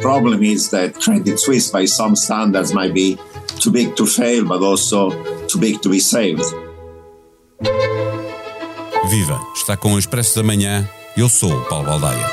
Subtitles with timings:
[0.00, 3.16] Problem is that Credit Suisse, by some standards, might be
[3.60, 5.10] too big to fail, but also
[5.46, 6.42] too big to be saved.
[9.08, 9.40] Viva!
[9.54, 10.88] Está com o Expresso da Manhã.
[11.16, 12.26] Eu sou o Paulo Baldaia.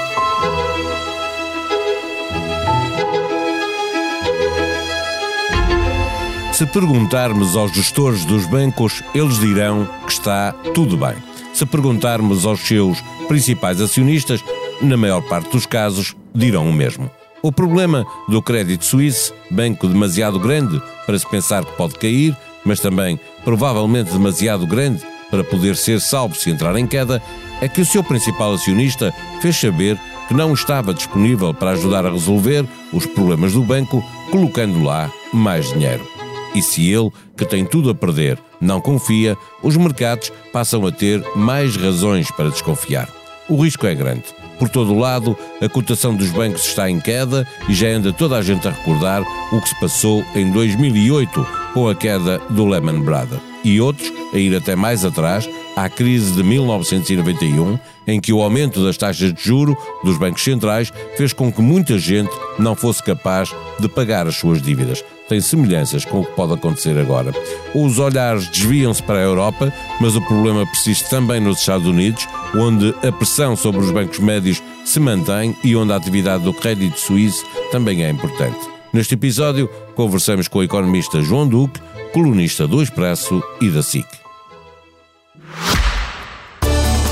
[6.52, 11.16] Se perguntarmos aos gestores dos bancos, eles dirão que está tudo bem.
[11.54, 14.44] Se perguntarmos aos seus principais acionistas,
[14.82, 17.10] na maior parte dos casos, dirão o mesmo.
[17.42, 22.36] O problema do Crédito Suisse, banco demasiado grande para se pensar que pode cair,
[22.66, 27.22] mas também provavelmente demasiado grande para poder ser salvo se entrar em queda,
[27.62, 32.10] é que o seu principal acionista fez saber que não estava disponível para ajudar a
[32.10, 36.08] resolver os problemas do banco, colocando lá mais dinheiro.
[36.56, 41.24] E se ele, que tem tudo a perder, não confia, os mercados passam a ter
[41.36, 43.10] mais razões para desconfiar.
[43.48, 44.24] O risco é grande.
[44.58, 48.38] Por todo o lado, a cotação dos bancos está em queda e já anda toda
[48.38, 53.02] a gente a recordar o que se passou em 2008 com a queda do Lehman
[53.02, 53.42] Brothers.
[53.64, 58.84] E outros a ir até mais atrás, à crise de 1991, em que o aumento
[58.84, 63.54] das taxas de juro dos bancos centrais fez com que muita gente não fosse capaz
[63.80, 67.32] de pagar as suas dívidas tem semelhanças com o que pode acontecer agora.
[67.74, 72.94] Os olhares desviam-se para a Europa, mas o problema persiste também nos Estados Unidos, onde
[73.06, 77.46] a pressão sobre os bancos médios se mantém e onde a atividade do crédito suíço
[77.72, 78.60] também é importante.
[78.94, 81.82] Neste episódio, conversamos com o economista João Duque,
[82.14, 84.25] colunista do Expresso e da SIC.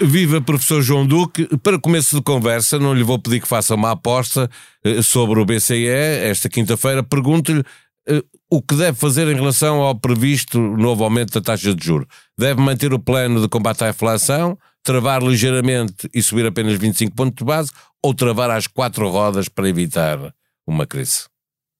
[0.00, 1.48] Viva professor João Duque.
[1.58, 4.48] Para começo de conversa, não lhe vou pedir que faça uma aposta
[4.84, 7.02] eh, sobre o BCE esta quinta-feira.
[7.02, 7.64] Pergunto-lhe
[8.08, 12.06] eh, o que deve fazer em relação ao previsto novo aumento da taxa de juros.
[12.38, 17.34] Deve manter o plano de combate à inflação, travar ligeiramente e subir apenas 25 pontos
[17.36, 20.32] de base ou travar às quatro rodas para evitar
[20.64, 21.24] uma crise?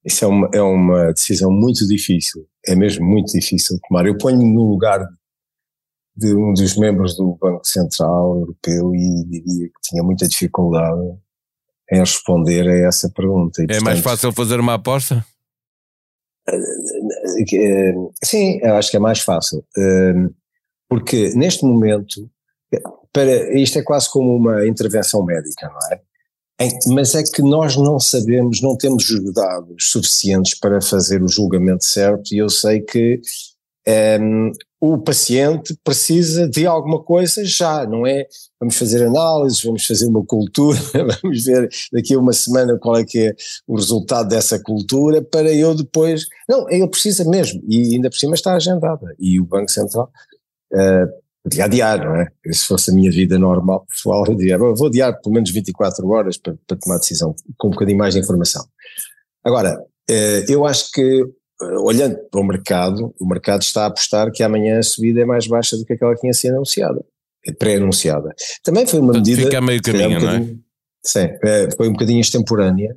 [0.04, 4.06] Isso é uma, é uma decisão muito difícil, é mesmo muito difícil de tomar.
[4.06, 5.06] Eu ponho-me no lugar
[6.18, 11.16] de um dos membros do Banco Central Europeu e diria que tinha muita dificuldade
[11.92, 13.62] em responder a essa pergunta.
[13.62, 15.24] E, é portanto, mais fácil fazer uma aposta?
[16.48, 19.64] Eh, sim, eu acho que é mais fácil.
[19.76, 20.28] Eh,
[20.88, 22.28] porque neste momento,
[23.12, 26.00] para, isto é quase como uma intervenção médica, não é?
[26.88, 31.84] Mas é que nós não sabemos, não temos os dados suficientes para fazer o julgamento
[31.84, 33.20] certo, e eu sei que
[33.88, 38.26] um, o paciente precisa de alguma coisa já, não é?
[38.60, 40.78] Vamos fazer análises, vamos fazer uma cultura,
[41.22, 43.34] vamos ver daqui a uma semana qual é que é
[43.66, 46.26] o resultado dessa cultura para eu depois.
[46.48, 49.14] Não, ele precisa mesmo, e ainda por cima está agendada.
[49.18, 50.10] E o Banco Central
[50.72, 51.08] uh,
[51.42, 52.28] podia adiar, não é?
[52.52, 56.36] Se fosse a minha vida normal, pessoal, eu diria, vou adiar pelo menos 24 horas
[56.36, 58.64] para, para tomar decisão, com um bocadinho mais de informação.
[59.42, 61.24] Agora, uh, eu acho que
[61.60, 65.46] olhando para o mercado, o mercado está a apostar que amanhã a subida é mais
[65.46, 67.04] baixa do que aquela que tinha sido anunciada,
[67.46, 68.34] é pré-anunciada.
[68.62, 69.42] Também foi uma medida.
[69.42, 70.56] Fica a meio caminho, não é?
[71.04, 72.96] Sim, é, foi um bocadinho extemporânea,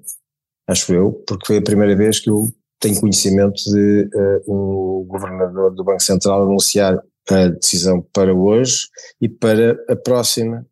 [0.67, 2.47] acho eu, porque foi a primeira vez que eu
[2.79, 6.99] tenho conhecimento de uh, um governador do Banco Central anunciar
[7.29, 8.87] a decisão para hoje
[9.21, 10.65] e para a próxima,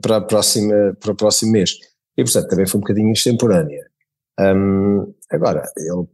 [0.00, 1.76] para a próxima, para o próximo mês.
[2.16, 3.86] E portanto também foi um bocadinho extemporânea.
[4.40, 6.06] Um, agora, ele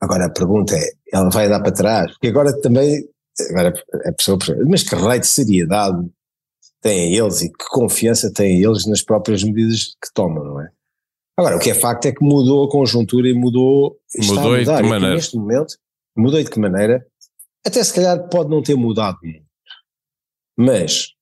[0.00, 2.12] Agora a pergunta é, ela vai dar para trás?
[2.12, 3.08] Porque agora também,
[3.50, 3.72] agora
[4.04, 6.08] a pessoa, mas que raio de seriedade
[6.80, 10.70] têm eles e que confiança têm eles nas próprias medidas que tomam, não é?
[11.38, 14.82] Agora, o que é facto é que mudou a conjuntura e mudou, mudou de que
[14.82, 15.14] maneira?
[15.14, 15.76] neste momento,
[16.16, 17.06] mudou de que maneira?
[17.66, 19.44] Até se calhar pode não ter mudado muito,
[20.56, 21.15] mas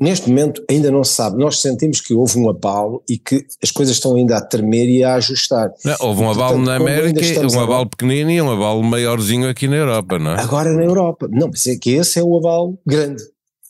[0.00, 1.36] neste momento ainda não se sabe.
[1.38, 5.04] Nós sentimos que houve um abalo e que as coisas estão ainda a tremer e
[5.04, 5.72] a ajustar.
[5.84, 9.76] Não, houve um abalo na América, um abalo pequenino e um abalo maiorzinho aqui na
[9.76, 10.40] Europa, não é?
[10.40, 11.28] Agora na Europa.
[11.30, 13.22] Não, mas é que esse é o abalo grande.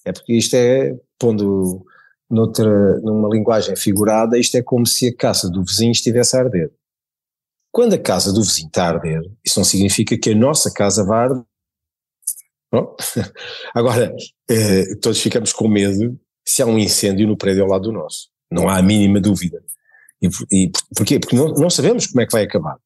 [0.05, 1.85] É porque isto é, pondo
[2.29, 6.71] noutra, numa linguagem figurada, isto é como se a casa do vizinho estivesse a arder.
[7.71, 11.05] Quando a casa do vizinho está a arder, isso não significa que a nossa casa
[11.05, 11.45] vá arder
[13.75, 14.15] Agora,
[14.49, 18.29] eh, todos ficamos com medo se há um incêndio no prédio ao lado do nosso.
[18.51, 19.63] Não há a mínima dúvida.
[20.21, 21.19] E, e porquê?
[21.19, 22.77] Porque não, não, sabemos como é que vai acabar.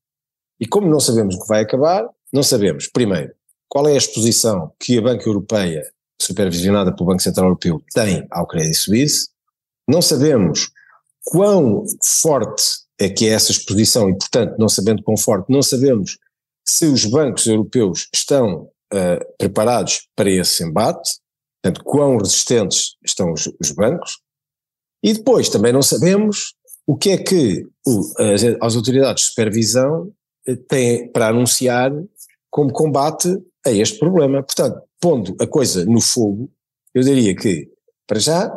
[0.58, 3.32] E como não sabemos que vai acabar, não sabemos, primeiro,
[3.68, 5.82] qual é a exposição que a Banca Europeia,
[6.20, 9.28] supervisionada pelo Banco Central Europeu, tem ao crédito suíço,
[9.88, 10.70] não sabemos
[11.24, 12.62] quão forte
[12.98, 16.18] é que é essa exposição e, portanto, não sabendo quão forte, não sabemos
[16.64, 21.18] se os bancos europeus estão uh, preparados para esse embate,
[21.62, 24.18] portanto, quão resistentes estão os, os, bancos,
[25.02, 26.54] e depois também não sabemos
[26.86, 30.12] o que é que o, as, as, autoridades de supervisão
[30.46, 31.92] eh, têm para anunciar
[32.50, 33.28] como combate
[33.66, 34.42] a este problema.
[34.42, 36.50] Portanto, pondo a coisa no fogo,
[36.94, 37.68] eu diria que,
[38.06, 38.52] para já,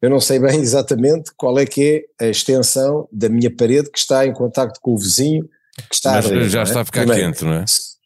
[0.00, 3.98] eu não sei bem exatamente qual é que é a extensão da minha parede que
[3.98, 5.48] está em contacto com o vizinho
[5.88, 6.62] que está Mas a já é?
[6.62, 7.64] está a ficar Primeiro, quente, não é?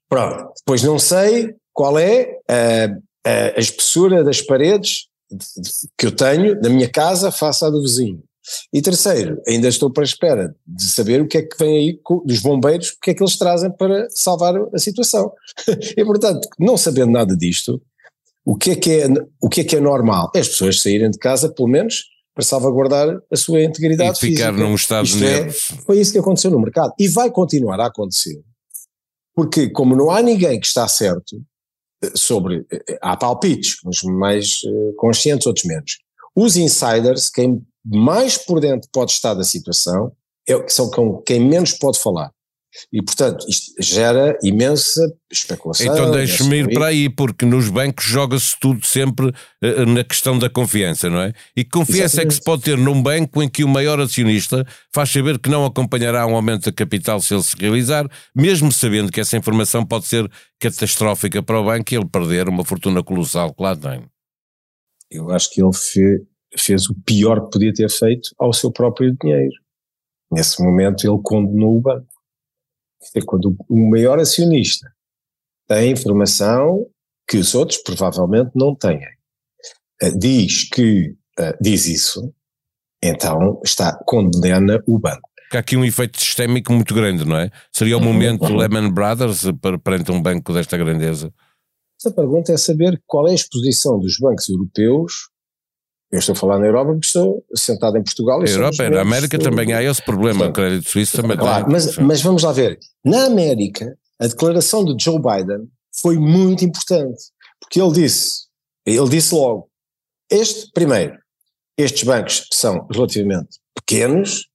[0.09, 2.85] Pronto, depois não sei qual é a,
[3.29, 5.09] a, a espessura das paredes
[5.99, 8.23] que eu tenho na minha casa face à do vizinho.
[8.73, 12.01] E terceiro, ainda estou para a espera de saber o que é que vem aí
[12.25, 15.31] dos bombeiros, o que é que eles trazem para salvar a situação.
[15.97, 17.83] e portanto, não sabendo nada disto,
[18.45, 19.07] o que é que é,
[19.43, 20.31] o que é, que é normal?
[20.35, 24.53] É as pessoas saírem de casa, pelo menos, para salvaguardar a sua integridade e ficar
[24.53, 24.53] física.
[24.53, 26.95] num estado Isto de é, Foi isso que aconteceu no mercado.
[26.99, 28.41] E vai continuar a acontecer.
[29.35, 31.56] Porque, como não há ninguém que está certo eh,
[32.15, 32.67] sobre.
[32.71, 35.99] Eh, há palpites, uns mais eh, conscientes, outros menos.
[36.35, 40.13] Os insiders, quem mais por dentro pode estar da situação,
[40.49, 40.91] é, são
[41.25, 42.31] quem menos pode falar.
[42.93, 45.01] E, portanto, isto gera imensa
[45.31, 45.87] especulação.
[45.87, 50.49] Então deixe-me ir para aí, porque nos bancos joga-se tudo sempre uh, na questão da
[50.49, 51.33] confiança, não é?
[51.57, 52.27] E que confiança Exatamente.
[52.27, 55.51] é que se pode ter num banco em que o maior acionista faz saber que
[55.51, 59.85] não acompanhará um aumento da capital se ele se realizar, mesmo sabendo que essa informação
[59.85, 60.31] pode ser
[60.61, 64.05] catastrófica para o banco e ele perder uma fortuna colossal que lá tem.
[65.11, 66.21] Eu acho que ele fez,
[66.57, 69.55] fez o pior que podia ter feito ao seu próprio dinheiro.
[70.31, 72.16] Nesse momento ele condenou o banco
[73.15, 74.91] é quando o maior acionista
[75.69, 76.87] tem informação
[77.29, 79.01] que os outros provavelmente não têm.
[80.03, 82.33] Uh, diz que uh, diz isso,
[83.03, 85.29] então está condena o banco.
[85.53, 87.51] Há aqui um efeito sistémico muito grande, não é?
[87.73, 88.13] Seria o uhum.
[88.13, 88.57] momento uhum.
[88.57, 89.45] Lehman Brothers
[89.83, 91.33] perante um banco desta grandeza?
[92.05, 95.31] A pergunta é saber qual é a exposição dos bancos europeus
[96.13, 98.41] eu estou a falar na Europa porque estou sentado em Portugal.
[98.41, 101.73] A Europa, na América também há esse problema, o crédito suíço também claro, tem.
[101.73, 105.69] Mas, mas vamos lá ver, na América a declaração de Joe Biden
[106.01, 107.23] foi muito importante,
[107.61, 108.47] porque ele disse,
[108.85, 109.69] ele disse logo,
[110.31, 111.17] este, primeiro,
[111.77, 114.49] estes bancos são relativamente pequenos,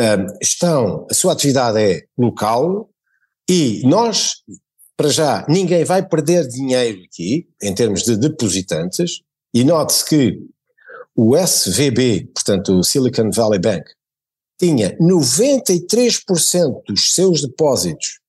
[0.00, 2.88] um, estão, a sua atividade é local
[3.48, 4.36] e nós,
[4.96, 9.20] para já, ninguém vai perder dinheiro aqui, em termos de depositantes,
[9.52, 10.38] e note-se que
[11.16, 13.84] o SVB, portanto o Silicon Valley Bank,
[14.58, 18.22] tinha 93% dos seus depósitos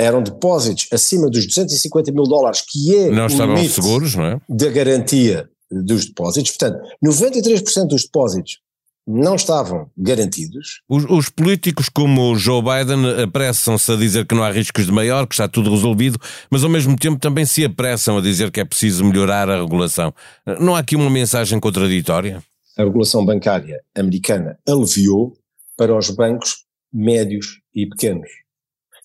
[0.00, 4.40] eram depósitos acima dos 250 mil dólares, que é não o limite seguros, não é?
[4.48, 6.52] da garantia dos depósitos.
[6.52, 8.60] Portanto, 93% dos depósitos
[9.06, 10.82] não estavam garantidos.
[10.88, 14.92] Os, os, políticos como o Joe Biden apressam-se a dizer que não há riscos de
[14.92, 16.18] maior, que está tudo resolvido,
[16.50, 20.14] mas ao mesmo tempo também se apressam a dizer que é preciso melhorar a regulação.
[20.60, 22.42] Não há aqui uma mensagem contraditória?
[22.76, 25.36] A regulação bancária americana aliviou
[25.76, 28.28] para os bancos médios e pequenos.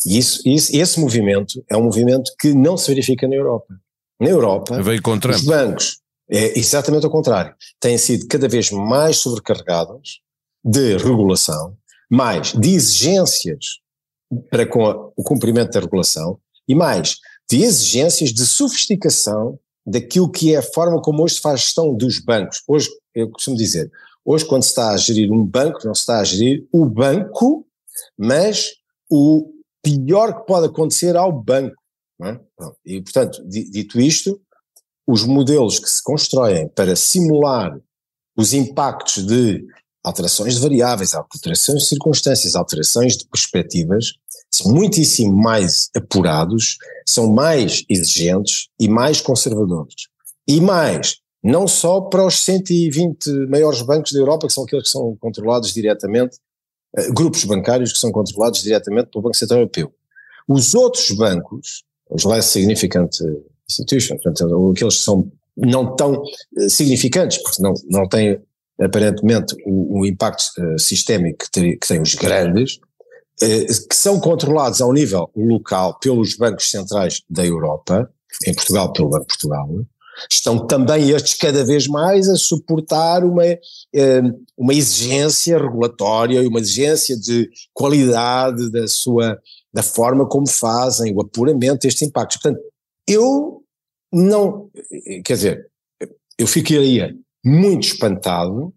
[0.05, 3.73] E isso, isso, esse movimento é um movimento que não se verifica na Europa.
[4.19, 7.55] Na Europa, Veio com os bancos é exatamente ao contrário.
[7.79, 10.19] Têm sido cada vez mais sobrecarregadas
[10.63, 11.77] de regulação,
[12.09, 13.79] mais de exigências
[14.49, 17.17] para com a, o cumprimento da regulação e mais
[17.49, 22.19] de exigências de sofisticação daquilo que é a forma como hoje se faz gestão dos
[22.19, 22.63] bancos.
[22.67, 23.91] Hoje, eu costumo dizer,
[24.23, 27.67] hoje quando se está a gerir um banco, não se está a gerir o banco,
[28.17, 28.71] mas
[29.09, 29.51] o
[29.83, 31.75] pior que pode acontecer ao banco.
[32.23, 32.39] É?
[32.85, 34.41] E, portanto, dito isto,
[35.07, 37.77] os modelos que se constroem para simular
[38.37, 39.63] os impactos de
[40.03, 44.13] alterações de variáveis, alterações de circunstâncias, alterações de perspectivas,
[44.51, 50.07] são muitíssimo mais apurados, são mais exigentes e mais conservadores.
[50.47, 54.91] E mais, não só para os 120 maiores bancos da Europa, que são aqueles que
[54.91, 56.37] são controlados diretamente,
[56.95, 59.91] eh, grupos bancários que são controlados diretamente pelo Banco Central Europeu.
[60.47, 63.09] Os outros bancos, os less significant
[63.69, 66.21] institutions, portanto, aqueles que são não tão
[66.57, 68.39] eh, significantes, porque não, não têm
[68.79, 74.81] aparentemente o, impacto uh, sistémico que, tem, que têm os grandes, uh, que são controlados
[74.81, 78.09] ao nível local pelos bancos centrais da Europa,
[78.45, 79.69] em Portugal pelo Banco de Portugal,
[80.29, 83.43] estão também estes cada vez mais a suportar uma,
[84.57, 89.37] uma exigência regulatória e uma exigência de qualidade da sua
[89.73, 92.37] da forma como fazem, o apuramento destes impactos.
[92.41, 92.63] Portanto,
[93.07, 93.63] eu
[94.11, 94.69] não,
[95.23, 95.69] quer dizer,
[96.37, 98.73] eu ficaria muito espantado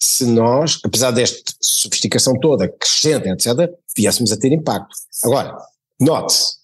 [0.00, 4.96] se nós, apesar desta sofisticação toda, crescente, etc., viéssemos a ter impacto.
[5.22, 5.56] Agora,
[6.00, 6.56] note-se,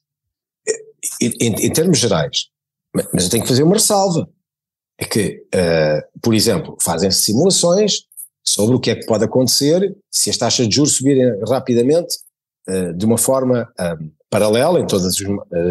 [1.20, 2.48] em, em, termos gerais,
[3.12, 4.28] mas eu tenho que fazer uma ressalva,
[4.98, 8.02] é que, uh, por exemplo, fazem-se simulações
[8.44, 12.16] sobre o que é que pode acontecer se as taxas de juros subirem rapidamente
[12.68, 13.72] uh, de uma forma
[14.30, 15.16] paralela em todas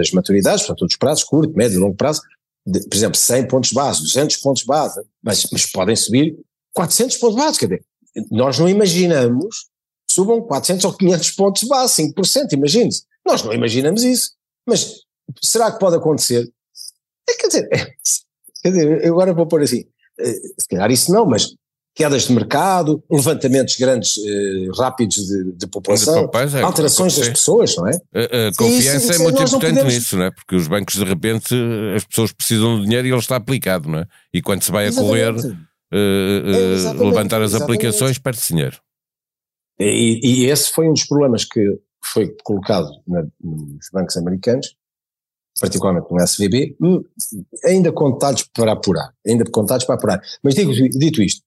[0.02, 2.22] as, maturidades, portanto, todos os prazos, curto, médio longo prazo,
[2.66, 6.38] de, por exemplo, 100 pontos base, 200 pontos base, mas, mas podem subir
[6.74, 7.86] 400 pontos base, quer dizer,
[8.32, 9.68] nós não imaginamos
[10.10, 13.04] subam 400 ou 500 pontos base, 5%, imagine-se.
[13.26, 14.32] Nós não imaginamos isso.
[14.66, 15.02] Mas
[15.44, 16.50] será que pode acontecer?
[17.30, 17.86] É, quer dizer, é,
[18.64, 19.86] quer dizer, eu agora vou pôr assim,
[20.20, 21.54] eh, se calhar isso não, mas
[21.98, 27.88] quedas de mercado, levantamentos grandes, eh, rápidos de, de população, é, alterações das pessoas, não
[27.88, 27.92] é?
[28.14, 29.94] A, a confiança isso, é muito importante podemos...
[29.96, 30.32] nisso, não é?
[30.32, 31.56] Porque os bancos, de repente,
[31.96, 34.06] as pessoas precisam de dinheiro e ele está aplicado, não é?
[34.32, 37.64] E quando se vai a correr uh, uh, levantar as exatamente.
[37.64, 38.78] aplicações, perde-se dinheiro.
[39.80, 41.80] E, e, esse foi um dos problemas que
[42.14, 44.76] foi colocado na, nos bancos americanos,
[45.60, 47.04] particularmente no SVB, hum,
[47.66, 50.22] ainda contados para apurar, ainda contados para apurar.
[50.44, 51.42] Mas digo, dito isto,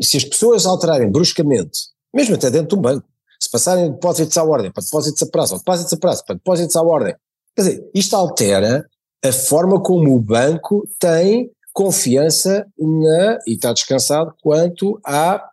[0.00, 3.06] se as pessoas alterarem bruscamente, mesmo até dentro de um banco,
[3.40, 6.34] se passarem de depósitos à ordem para depósitos a prazo, ou depósitos a prazo para
[6.34, 7.14] depósitos à ordem,
[7.54, 8.88] quer dizer, isto altera
[9.24, 15.44] a forma como o banco tem confiança na, e está descansado quanto à,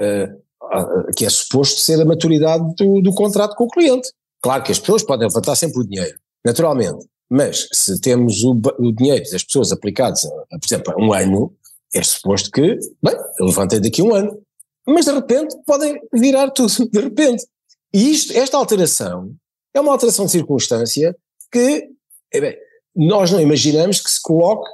[0.00, 4.10] uh, que é suposto ser a maturidade do, do contrato com o cliente.
[4.40, 8.92] Claro que as pessoas podem levantar sempre o dinheiro, naturalmente, mas se temos o, o
[8.92, 11.54] dinheiro das pessoas aplicados, a, por exemplo, a um ano,
[11.94, 14.42] é suposto que, bem, eu levantei daqui a um ano,
[14.86, 17.44] mas de repente podem virar tudo, de repente.
[17.92, 19.34] E isto, esta alteração
[19.74, 21.16] é uma alteração de circunstância
[21.50, 21.88] que
[22.32, 22.56] é bem,
[22.96, 24.68] nós não imaginamos que se coloque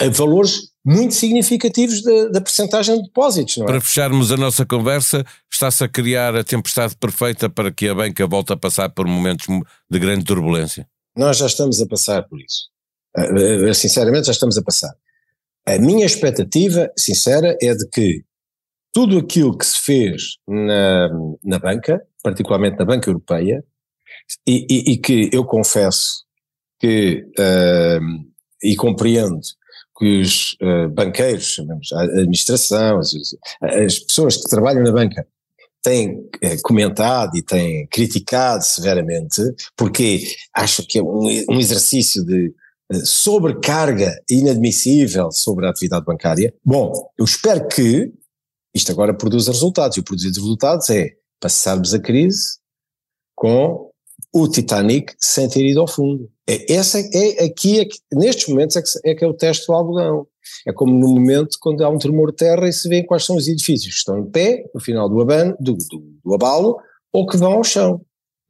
[0.00, 3.58] a valores muito significativos da, da percentagem de depósitos.
[3.58, 3.64] É?
[3.64, 8.26] Para fecharmos a nossa conversa, está-se a criar a tempestade perfeita para que a banca
[8.26, 9.46] volte a passar por momentos
[9.88, 10.88] de grande turbulência?
[11.16, 12.68] Nós já estamos a passar por isso.
[13.16, 14.94] Uh, sinceramente, já estamos a passar.
[15.68, 18.24] A minha expectativa, sincera, é de que
[18.90, 21.10] tudo aquilo que se fez na,
[21.44, 23.62] na banca, particularmente na banca europeia,
[24.46, 26.24] e, e, e que eu confesso
[26.80, 28.24] que, uh,
[28.62, 29.40] e compreendo
[29.98, 31.60] que os uh, banqueiros,
[31.92, 33.12] a administração, as,
[33.60, 35.26] as, pessoas que trabalham na banca,
[35.82, 39.42] têm uh, comentado e têm criticado severamente,
[39.76, 40.22] porque
[40.54, 42.54] acham que é um, um exercício de
[43.04, 46.54] sobrecarga inadmissível sobre a atividade bancária.
[46.64, 48.12] Bom, eu espero que
[48.74, 52.58] isto agora produza resultados, e o produzir resultados é passarmos a crise
[53.34, 53.90] com
[54.32, 56.30] o Titanic sem ter ido ao fundo.
[56.48, 59.72] É, essa é aqui, é nestes momentos é que, é que é o teste do
[59.72, 60.26] algodão.
[60.66, 63.36] É como no momento quando há um tremor de terra e se vê quais são
[63.36, 66.78] os edifícios que estão em pé, no final do, abano, do, do, do abalo,
[67.12, 68.00] ou que vão ao chão.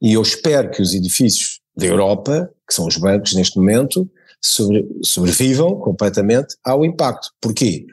[0.01, 4.09] E eu espero que os edifícios da Europa, que são os bancos neste momento,
[4.41, 7.31] sobre, sobrevivam completamente ao impacto.
[7.41, 7.85] Porquê?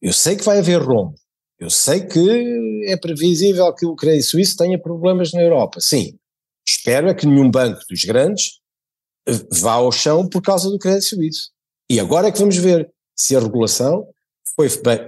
[0.00, 1.14] Eu sei que vai haver rombo,
[1.58, 6.18] eu sei que é previsível que o crédito suíço tenha problemas na Europa, sim.
[6.66, 8.60] Espero é que nenhum banco dos grandes
[9.28, 11.50] eh, vá ao chão por causa do crédito suíço.
[11.90, 14.06] E agora é que vamos ver se a regulação
[14.56, 15.06] foi bem,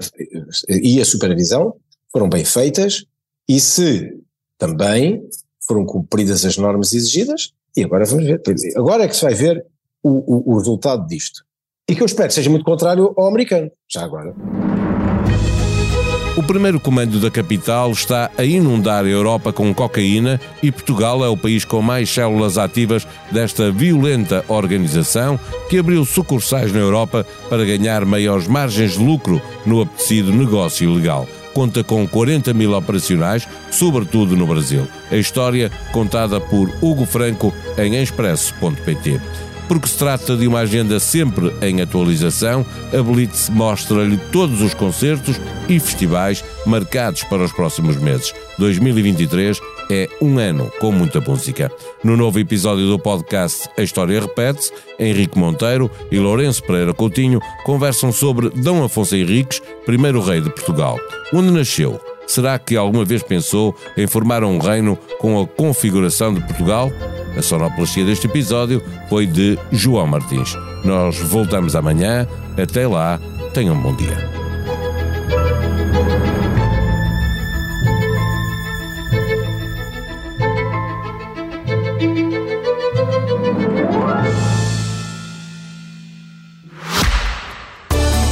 [0.68, 1.76] e a supervisão
[2.10, 3.04] foram bem feitas
[3.48, 4.18] e se
[4.58, 5.26] também
[5.66, 7.52] foram cumpridas as normas exigidas.
[7.76, 8.42] E agora vamos ver.
[8.76, 9.64] Agora é que se vai ver
[10.02, 11.44] o, o, o resultado disto.
[11.88, 14.34] E que eu espero que seja muito contrário ao americano, já agora.
[16.34, 21.28] O primeiro comando da capital está a inundar a Europa com cocaína e Portugal é
[21.28, 27.66] o país com mais células ativas desta violenta organização que abriu sucursais na Europa para
[27.66, 31.28] ganhar maiores margens de lucro no apetecido negócio ilegal.
[31.52, 34.88] Conta com 40 mil operacionais, sobretudo no Brasil.
[35.10, 39.20] A história contada por Hugo Franco em expresso.pt
[39.68, 45.40] porque se trata de uma agenda sempre em atualização, a Blitz mostra-lhe todos os concertos
[45.68, 48.34] e festivais marcados para os próximos meses.
[48.58, 51.70] 2023 é um ano com muita música.
[52.02, 58.12] No novo episódio do podcast A História Repete-se, Henrique Monteiro e Lourenço Pereira Coutinho conversam
[58.12, 58.70] sobre D.
[58.82, 60.98] Afonso Henriques, primeiro rei de Portugal.
[61.32, 62.00] Onde nasceu?
[62.26, 66.90] Será que alguma vez pensou em formar um reino com a configuração de Portugal?
[67.36, 70.54] A sonoplastia deste episódio foi de João Martins.
[70.84, 72.26] Nós voltamos amanhã.
[72.60, 73.18] Até lá,
[73.54, 74.41] tenham um bom dia.